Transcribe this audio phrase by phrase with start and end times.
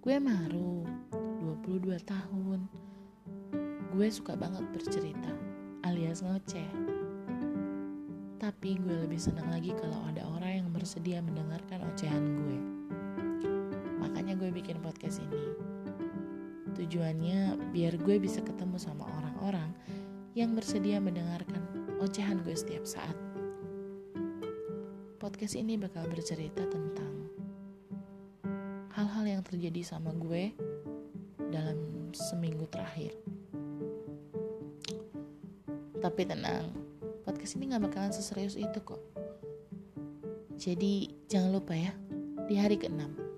[0.00, 0.80] Gue Maru,
[1.44, 2.64] 22 tahun.
[3.92, 5.28] Gue suka banget bercerita,
[5.84, 6.72] alias ngoceh.
[8.40, 12.58] Tapi gue lebih senang lagi kalau ada orang yang bersedia mendengarkan ocehan gue.
[14.00, 15.44] Makanya gue bikin podcast ini.
[16.80, 19.68] Tujuannya biar gue bisa ketemu sama orang-orang
[20.32, 21.60] yang bersedia mendengarkan
[22.00, 23.16] ocehan gue setiap saat.
[25.20, 26.99] Podcast ini bakal bercerita tentang
[29.10, 30.54] hal-hal yang terjadi sama gue
[31.50, 33.10] dalam seminggu terakhir.
[35.98, 36.70] Tapi tenang,
[37.26, 39.02] podcast ini gak bakalan seserius itu kok.
[40.54, 41.90] Jadi jangan lupa ya,
[42.46, 43.29] di hari ke-6